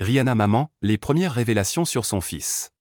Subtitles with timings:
[0.00, 2.72] Rihanna maman, les premières révélations sur son fils.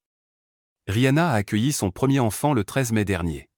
[0.88, 3.50] Rihanna a accueilli son premier enfant le 13 mai dernier.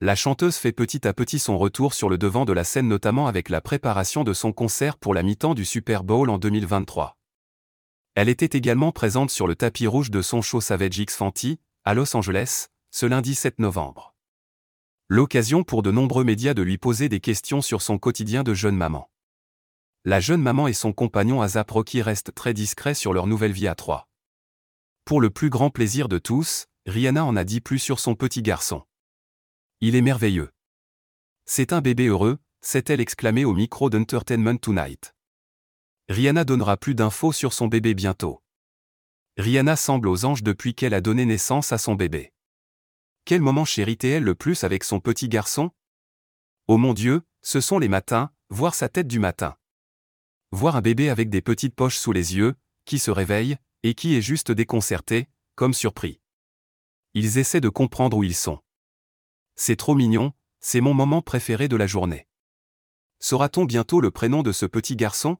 [0.00, 3.28] La chanteuse fait petit à petit son retour sur le devant de la scène notamment
[3.28, 7.16] avec la préparation de son concert pour la mi-temps du Super Bowl en 2023.
[8.16, 11.94] Elle était également présente sur le tapis rouge de son show Savage X Fenty, à
[11.94, 14.16] Los Angeles, ce lundi 7 novembre.
[15.06, 18.76] L'occasion pour de nombreux médias de lui poser des questions sur son quotidien de jeune
[18.76, 19.08] maman
[20.06, 23.68] la jeune maman et son compagnon Azap Rocky restent très discrets sur leur nouvelle vie
[23.68, 24.08] à trois.
[25.06, 28.42] Pour le plus grand plaisir de tous, Rihanna en a dit plus sur son petit
[28.42, 28.82] garçon.
[29.80, 30.50] Il est merveilleux.
[31.46, 35.14] C'est un bébé heureux, s'est-elle exclamée au micro d'Entertainment Tonight.
[36.10, 38.42] Rihanna donnera plus d'infos sur son bébé bientôt.
[39.38, 42.32] Rihanna semble aux anges depuis qu'elle a donné naissance à son bébé.
[43.24, 45.70] Quel moment chéritait-elle le plus avec son petit garçon?
[46.68, 49.56] Oh mon Dieu, ce sont les matins, voir sa tête du matin.
[50.54, 52.54] Voir un bébé avec des petites poches sous les yeux,
[52.84, 56.20] qui se réveille, et qui est juste déconcerté, comme surpris.
[57.12, 58.60] Ils essaient de comprendre où ils sont.
[59.56, 62.28] C'est trop mignon, c'est mon moment préféré de la journée.
[63.18, 65.38] Saura-t-on bientôt le prénom de ce petit garçon?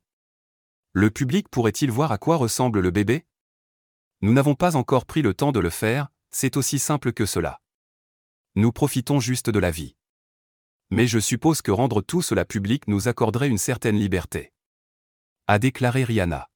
[0.92, 3.25] Le public pourrait-il voir à quoi ressemble le bébé?
[4.20, 7.61] Nous n'avons pas encore pris le temps de le faire, c'est aussi simple que cela.
[8.57, 9.95] Nous profitons juste de la vie.
[10.91, 14.54] Mais je suppose que rendre tout cela public nous accorderait une certaine liberté
[15.47, 16.48] a déclaré Rihanna.